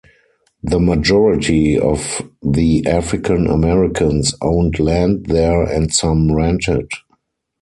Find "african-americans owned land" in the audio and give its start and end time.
2.87-5.27